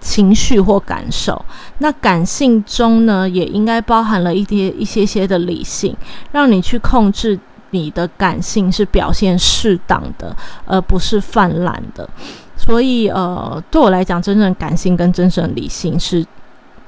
[0.00, 1.44] 情绪或感受。
[1.78, 5.96] 那感性中呢，也应该包含了一些一些些的理性，
[6.32, 7.38] 让你去控制。
[7.70, 10.34] 你的感性是表现适当的，
[10.64, 12.08] 而不是泛滥的。
[12.56, 16.24] 所以，呃，对我来讲，真正感性跟真正理性是，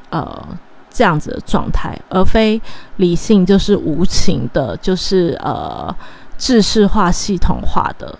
[0.09, 0.43] 呃，
[0.89, 2.59] 这样子的状态，而非
[2.97, 5.95] 理性就是无情的，就是呃，
[6.39, 8.19] 制式化、系统化的。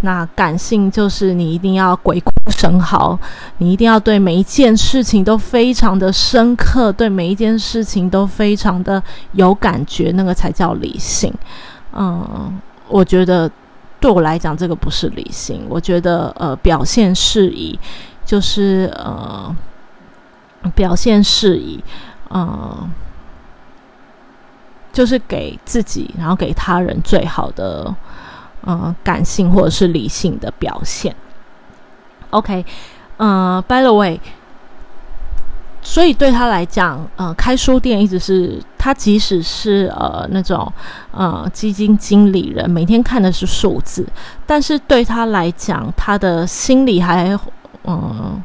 [0.00, 2.18] 那感性就是你一定要鬼
[2.50, 3.18] 生蚝，
[3.58, 11.32] 你一定要对每一件事情都非常的深刻，对每一件事情都非常的有感觉，那个才叫理性。
[11.92, 13.50] 嗯，我觉得
[14.00, 15.66] 对我来讲，这个不是理性。
[15.68, 17.78] 我觉得，呃，表现适宜，
[18.24, 19.54] 就是呃，
[20.74, 21.82] 表现适宜，
[22.28, 22.88] 呃，
[24.92, 27.94] 就是给自己，然后给他人最好的，
[28.62, 31.14] 呃，感性或者是理性的表现。
[32.30, 32.64] OK，
[33.16, 34.20] 呃，By the way。
[35.80, 40.70] 所以对他来讲，呃，开书店一直是他，即使是呃那种
[41.12, 44.06] 呃基金经理人，每天看的是数字，
[44.44, 47.38] 但是对他来讲，他的心里还
[47.84, 48.42] 嗯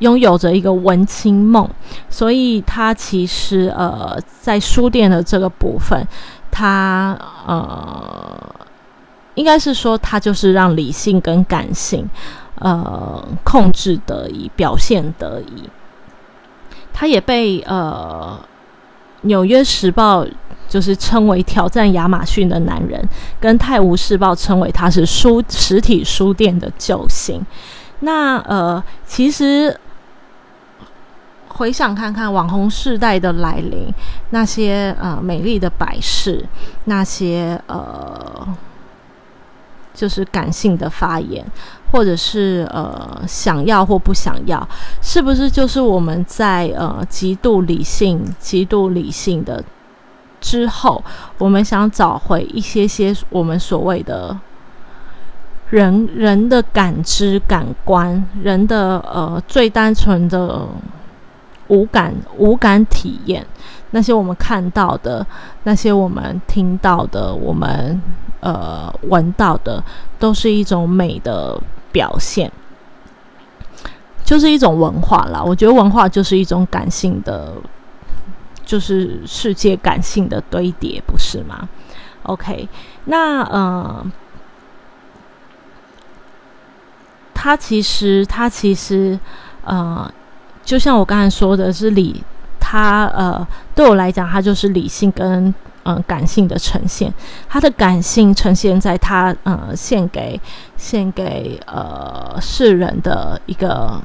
[0.00, 1.66] 拥有着一个文青梦。
[2.10, 6.06] 所以他其实呃在书店的这个部分，
[6.50, 8.38] 他呃
[9.36, 12.06] 应该是说他就是让理性跟感性。
[12.60, 15.68] 呃控制得以，表现得以。
[16.92, 18.38] 他也被呃
[19.22, 20.24] 《纽约时报》
[20.68, 23.02] 就是称为挑战亚马逊的男人，
[23.40, 27.44] 跟《泰晤士报》称为他是书实体书店的救星。
[28.00, 29.76] 那呃，其实。
[31.52, 33.92] 回想看看网红世代的来临，
[34.30, 36.48] 那些呃美丽的摆饰，
[36.84, 38.48] 那些呃
[39.92, 41.44] 就是感性的发言，
[41.90, 44.68] 或者是呃想要或不想要，
[45.00, 49.62] 是不是就是我们在呃极度理性、极度理性的
[50.40, 51.02] 之后，
[51.38, 54.38] 我们想找回一些些我们所谓的
[55.70, 60.66] 人人的感知、感官，人的呃最单纯的。
[61.72, 63.46] 无感无感体验，
[63.92, 65.24] 那些我们看到的，
[65.62, 68.02] 那些我们听到的，我们
[68.40, 69.82] 呃闻到的，
[70.18, 71.60] 都是一种美的
[71.92, 72.50] 表现，
[74.24, 75.42] 就是一种文化啦。
[75.42, 77.52] 我觉得文化就是一种感性的，
[78.64, 81.68] 就是世界感性的堆叠，不是吗
[82.24, 82.68] ？OK，
[83.04, 84.04] 那呃，
[87.34, 89.18] 它其实，它其实，
[89.64, 90.12] 呃。
[90.62, 92.22] 就像我刚才说的，是理，
[92.60, 95.52] 它呃，对我来讲，它就是理性跟
[95.84, 97.12] 嗯感性的呈现。
[97.48, 100.40] 他的感性呈现在他呃献给
[100.76, 104.00] 献给呃世人的一个，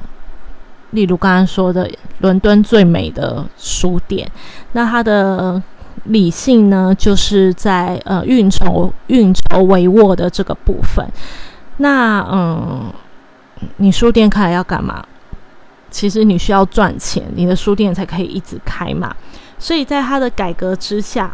[0.91, 4.29] 例如刚刚说的伦敦最美的书店。
[4.73, 5.61] 那他的
[6.05, 11.05] 理性呢，就是在呃运筹运筹帷幄的这个部分。
[11.77, 12.93] 那嗯，
[13.77, 15.03] 你书店开来要干嘛？
[15.89, 19.15] 其实你需要赚钱，你的书店才可以一直开嘛。
[19.57, 21.33] 所以在他的改革之下，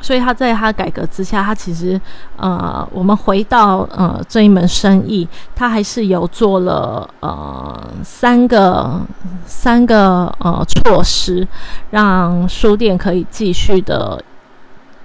[0.00, 2.00] 所以他在他改革之下，他其实
[2.36, 9.00] 呃，我们回到呃这一门生意，他还是有做了呃三个
[9.46, 11.46] 三个呃措施，
[11.90, 14.22] 让书店可以继续的。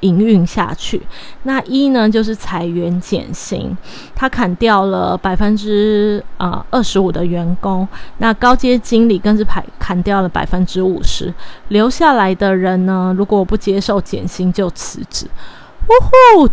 [0.01, 1.01] 营运下去，
[1.43, 3.75] 那一呢就是裁员减薪，
[4.13, 7.87] 他砍掉了百分之呃二十五的员工，
[8.17, 11.33] 那高阶经理更是排砍掉了百分之五十，
[11.69, 15.25] 留下来的人呢，如果不接受减薪就辞职，
[15.87, 16.49] 呜呼，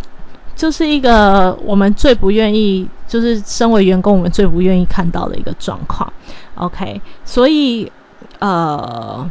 [0.55, 6.11] 就是一个我们最不愿意，就是身为员工我们最不愿意看到的一个状况。
[6.55, 7.91] OK，所以
[8.39, 9.29] 呃。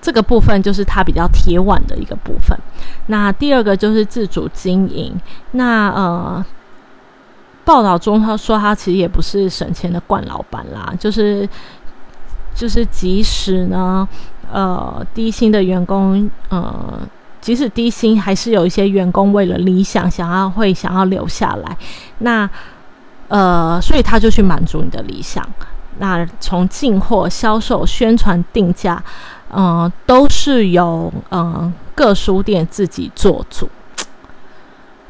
[0.00, 2.58] 这个部分就是它比较铁腕的一个部分。
[3.06, 5.14] 那第二个就是自主经营。
[5.52, 6.44] 那呃，
[7.64, 11.48] 报道中他说他其实也不是省钱的惯老板啦，就是
[12.54, 14.08] 就是即使呢，
[14.50, 16.98] 呃，低薪的员工，呃，
[17.40, 21.76] 即使低薪，还是有一些员工为了理想想要会想要留下来。
[22.18, 22.48] 那
[23.28, 25.46] 呃，所以他就去满足你的理想。
[25.98, 29.02] 那从进货、销售、宣传、定价。
[29.52, 33.68] 嗯，都是由嗯各书店自己做主。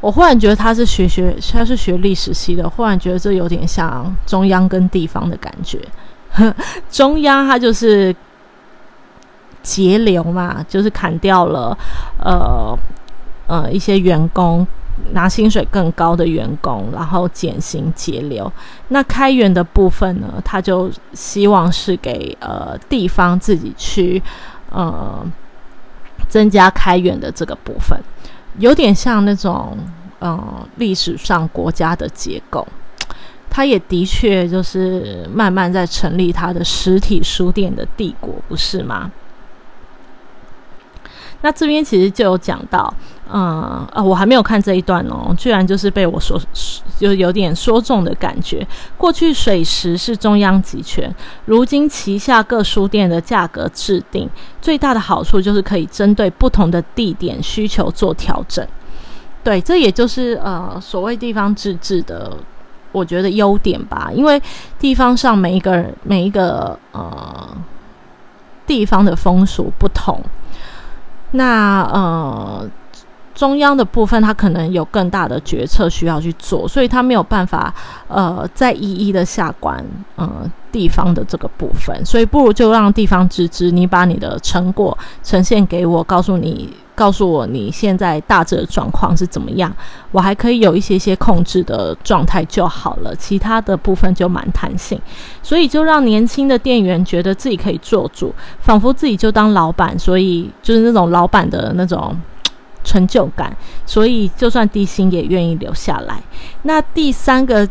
[0.00, 5.78] 我忽然觉得他是学学，他是学历史系的，忽然觉得这有点像中央跟地方的感觉。
[6.90, 8.14] 中央它就是
[9.62, 11.76] 节流嘛，就是砍掉了
[12.18, 12.78] 呃
[13.46, 14.66] 呃一些员工。
[15.12, 18.50] 拿薪水更高的员工，然后减薪节流。
[18.88, 20.40] 那开源的部分呢？
[20.44, 24.22] 他就希望是给呃地方自己去
[24.70, 25.24] 呃
[26.28, 27.98] 增加开源的这个部分，
[28.58, 29.76] 有点像那种
[30.18, 32.66] 呃历史上国家的结构。
[33.48, 39.10] 他也的确就是慢慢在成立他的实体书店的帝国，不是吗？
[41.42, 42.94] 那这边其实就有讲到。
[43.32, 46.40] 嗯啊，我还没有看这一段哦，居然就是被我说，
[46.98, 48.66] 就有点说中的感觉。
[48.96, 51.14] 过去水石是中央集权，
[51.44, 54.28] 如今旗下各书店的价格制定，
[54.60, 58.66] 最大的好处就是可以针对不同的地点需求做调整。
[59.44, 62.36] 对，这也就是呃所谓地方自治的，
[62.90, 64.10] 我觉得优点吧。
[64.12, 64.42] 因为
[64.78, 67.56] 地方上每一个人每一个呃
[68.66, 70.20] 地方的风俗不同，
[71.30, 72.68] 那呃。
[73.40, 77.72] 中央的部分，他可能有更大的决策需要去做，所以他没有办法，
[78.06, 79.82] 呃，再一一的下管，
[80.16, 80.28] 呃，
[80.70, 89.74] 地方的这个部分，所以不如就让地方自治，你把你的成果呈现给我，告诉你，告诉我你现在大致的状况是怎么样，
[90.12, 95.00] 我还可以有一些些控制的状态就好了，其他的部分就蛮弹性，
[95.42, 102.14] 所以就让年轻的店员觉得自己可以做主，仿佛自己就当老板，所以就是那种老板的那种。
[102.82, 103.54] 成就感，
[103.86, 106.22] 所以就算低薪也愿意留下来。
[106.62, 107.68] 那第三个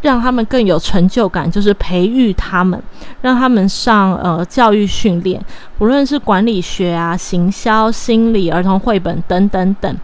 [0.00, 2.80] 让他们更有成就感，就是培育他们，
[3.20, 5.44] 让他们上呃教育训练，
[5.78, 9.96] 无论是管理学啊、行销、心理、儿童绘本等等等，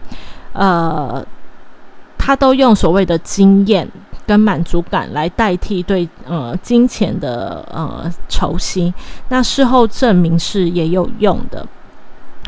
[0.53, 1.25] 呃，
[2.17, 3.89] 他都用所谓的经验
[4.27, 8.93] 跟满足感来代替对呃金钱的呃酬薪，
[9.29, 11.65] 那事后证明是也有用的。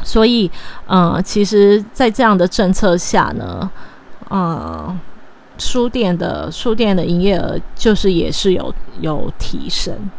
[0.07, 0.49] 所以，
[0.85, 3.69] 呃，其实，在这样的政策下呢，
[4.29, 4.97] 呃，
[5.57, 10.09] 书店的书店的营业额就是也是有有提升。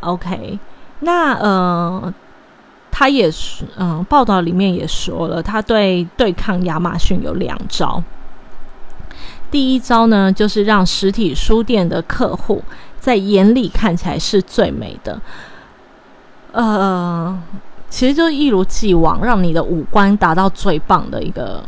[0.00, 0.58] OK，
[1.00, 2.12] 那呃，
[2.90, 8.02] 他也是，嗯，报道里面也说了，他对对抗亚马逊有两招。
[9.50, 12.62] 第一招呢，就是让实体书店的客户
[13.00, 15.18] 在眼里看起来是最美的，
[16.52, 17.42] 呃。
[17.90, 21.64] 其实就一如既往，让你的五官达到最棒的一个、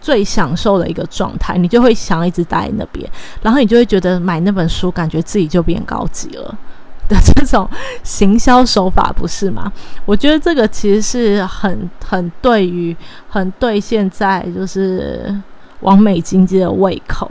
[0.00, 3.08] 最享受的一个状态，你就会想一直待在那边，
[3.42, 6.56] 然后你就会觉得买那本书，感觉自己就变高级了
[7.08, 7.68] 的这种
[8.02, 9.70] 行销手法，不是吗？
[10.06, 12.96] 我觉得这个其实是很、很对于、
[13.28, 15.34] 很对现在就是
[15.80, 17.30] 完美经济的胃口。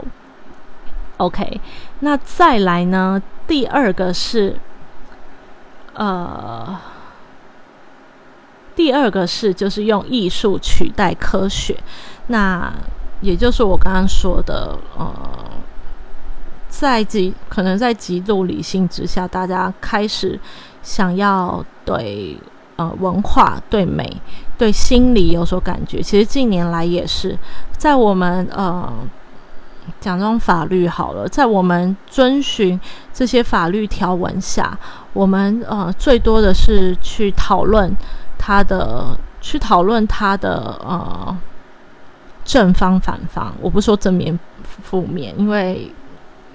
[1.16, 1.60] OK，
[1.98, 3.20] 那再来呢？
[3.48, 4.56] 第二个是，
[5.94, 6.78] 呃。
[8.80, 11.76] 第二个是，就是用艺术取代科学，
[12.28, 12.72] 那
[13.20, 15.12] 也就是我刚刚说的，呃，
[16.70, 20.40] 在极可能在极度理性之下，大家开始
[20.82, 22.34] 想要对
[22.76, 24.10] 呃文化、对美、
[24.56, 26.00] 对心理有所感觉。
[26.00, 27.38] 其实近年来也是
[27.76, 28.90] 在我们呃
[30.00, 32.80] 讲这种法律好了，在我们遵循
[33.12, 34.78] 这些法律条文下，
[35.12, 37.94] 我们呃最多的是去讨论。
[38.42, 41.36] 他的去讨论他的呃
[42.42, 45.92] 正方反方，我不说正面负面，因为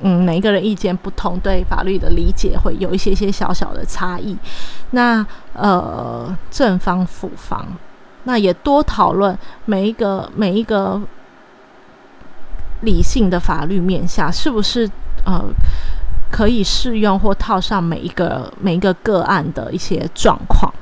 [0.01, 4.35] 嗯每一个人意见不同，对法律的理解会有一些些小小的差异。
[4.91, 5.23] 那
[5.53, 7.63] 呃正方负方，
[8.23, 10.99] 那也多讨论每一个每一个
[12.81, 14.89] 理性的法律面下是不是
[15.23, 15.43] 呃
[16.31, 20.73] 可以适用或套上每一个每一个个案的一些状况。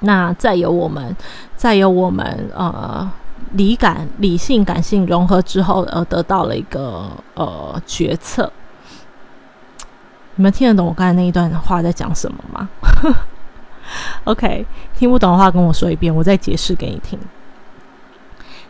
[0.00, 1.16] 那再由我们，
[1.56, 3.10] 再由我们呃
[3.52, 8.52] 理感、理性、感性融合之后，而得到了一个呃决策。
[10.34, 12.68] 你们听得懂我刚才那一段话在讲什么吗？
[14.24, 17.18] OK，听不懂的话跟我说一遍，我再解释给你听。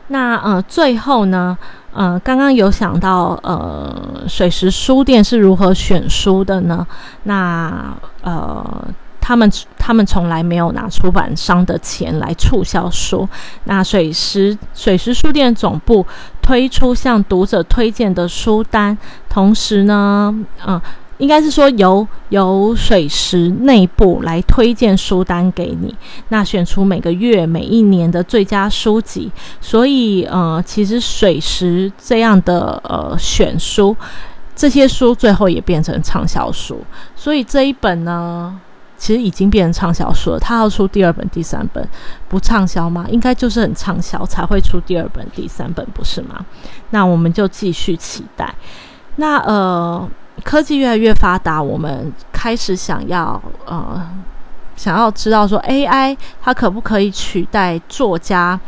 [0.08, 1.58] 那呃，最后呢，
[1.92, 6.86] 呃，刚刚有想到呃，水石书店是如何选书的呢？
[7.24, 8.88] 那呃。
[9.26, 13.28] 他们他们从来没有拿出版商的钱来促销书。
[13.64, 16.06] 那水石水石书店总部
[16.40, 18.96] 推出向读者推荐的书单，
[19.28, 20.32] 同时呢，
[20.64, 20.80] 嗯，
[21.18, 25.92] 应该是说由由水石内部来推荐书单给你，
[26.28, 29.32] 那选出每个月每一年的最佳书籍。
[29.60, 33.96] 所以，呃，其实水石这样的呃选书，
[34.54, 36.80] 这些书最后也变成畅销书。
[37.16, 38.60] 所以这一本呢。
[38.96, 40.38] 其实已经变成畅销书了。
[40.38, 41.86] 他要出第二本、第三本，
[42.28, 43.06] 不畅销吗？
[43.10, 46.44] 应该就是很畅销才会出第二本、第三本，不是吗？
[46.90, 48.54] 那我们就继续期待。
[49.16, 50.08] 那呃，
[50.42, 54.08] 科技越来越发达，我们开始想要呃，
[54.76, 58.58] 想要知道说 AI 它可不可以取代作家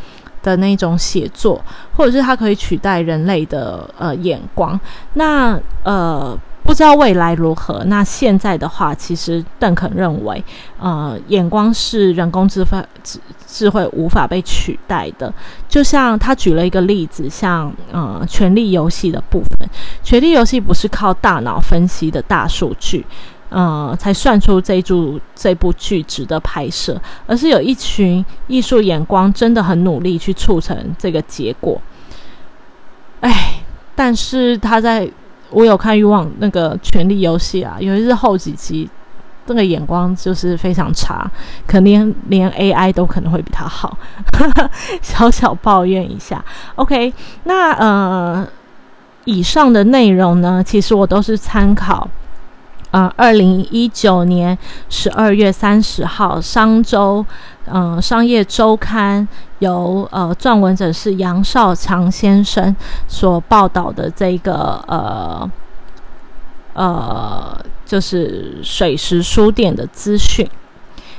[0.43, 1.65] 的那种写作，
[1.97, 4.79] 或者是它可以取代人类的呃眼光？
[5.15, 6.39] 那呃。
[6.69, 7.83] 不知道未来如何。
[7.87, 10.45] 那现在的话，其实邓肯认为，
[10.79, 15.33] 呃，眼光是人工智慧智智慧无法被取代的。
[15.67, 19.67] 就像他举了一个例子，像呃，权力游戏的部分，
[20.03, 23.03] 权力游戏不是靠大脑分析的大数据，
[23.49, 31.81] 呃，才算出这组这部剧值得拍摄，而是有一群艺术眼光真的很努力去促成这个结果。
[33.21, 33.55] 哎，
[33.95, 35.11] 但是他在。
[35.51, 38.89] 我有看欲望那个《权力游戏》啊，尤其是后几集，
[39.47, 41.31] 那个眼光就是非常差，
[41.67, 43.97] 可能连 AI 都可能会比他好。
[45.01, 46.45] 小小抱怨一下
[46.75, 47.13] ，OK？
[47.45, 48.47] 那呃，
[49.25, 52.09] 以上的内容呢，其实我都是参考。
[52.91, 54.57] 呃，二零一九年
[54.89, 57.25] 十二月三十号，商周，
[57.67, 59.29] 嗯，商业周刊
[59.59, 62.75] 由呃撰文者是杨少强先生
[63.07, 65.51] 所报道的这个呃
[66.73, 70.49] 呃，就是水石书店的资讯。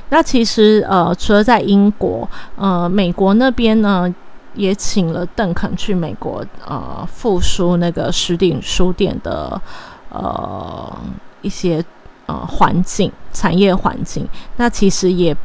[0.08, 4.12] 那其实呃，除了在英国，呃，美国那边呢，
[4.54, 9.60] 也请了邓肯去美国呃复苏那个实体书店的
[10.08, 10.98] 呃
[11.42, 11.84] 一些
[12.26, 14.28] 呃环境产业环境。
[14.56, 15.36] 那其实也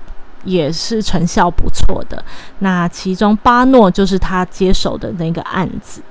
[0.43, 2.23] 也是成效不错的。
[2.59, 6.01] 那其中巴诺就是他接手的那个案子。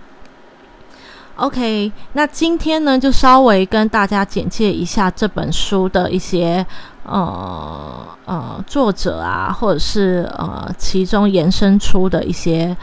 [1.37, 6.65] OK，那今天呢，就稍微跟大家简介一下这本书的一些
[7.03, 12.77] 呃呃作者啊，或者是呃其中延伸出的一些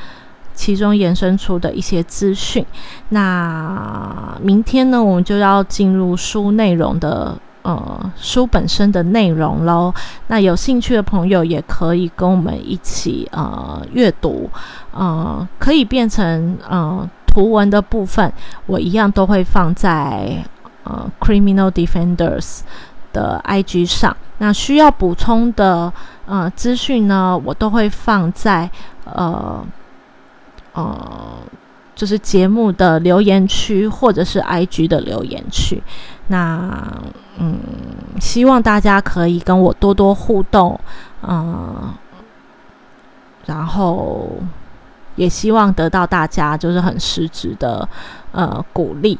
[0.62, 2.64] 其中延伸出的一些资讯。
[3.10, 9.92] 那明天呢，我们就要进入书内容的呃书本身的内容喽。
[10.28, 14.48] 那有兴趣的朋友也可以跟我们一起呃阅读，
[14.94, 17.10] 呃，可以变成呃。
[17.34, 18.30] 图文的部分，
[18.66, 20.44] 我一样都会放在
[20.84, 22.60] 呃 Criminal Defenders
[23.14, 24.14] 的 IG 上。
[24.40, 25.94] 那需要补充的
[26.26, 28.70] 呃资讯呢，我都会放在
[29.06, 29.66] 呃
[30.74, 31.38] 呃
[31.96, 35.82] 就是节目的留言区或者是 IG 的留言区。
[36.28, 37.02] 那
[37.38, 37.60] 嗯，
[38.20, 40.80] 希望大家可以跟我多多互动，
[41.24, 41.94] 嗯，
[43.46, 44.30] 然后。
[45.18, 47.88] 也希望得到大家就是很实质的
[48.32, 49.20] 呃鼓励。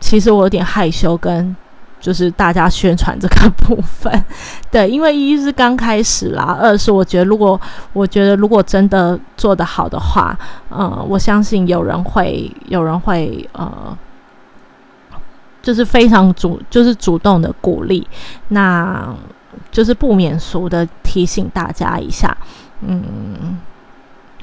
[0.00, 1.54] 其实我有点害羞，跟
[2.04, 4.24] 就是大家宣传这个部分，
[4.70, 7.58] 对，因为一是刚开始啦，二是我觉得如果
[7.94, 10.38] 我觉得如果真的做得好的话，
[10.68, 13.96] 呃，我相信有人会有人会呃，
[15.62, 18.06] 就是非常主就是主动的鼓励，
[18.48, 19.08] 那
[19.70, 22.36] 就是不免俗的提醒大家一下，
[22.82, 23.58] 嗯。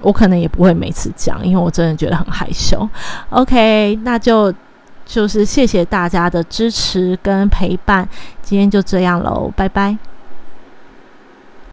[0.03, 2.89] 我可能也不会每次讲，因为我真的觉得很害羞。
[3.29, 4.51] OK，那就
[5.11, 8.07] 就是谢谢大家的支持跟陪伴，
[8.41, 9.97] 今天就这样喽，拜拜。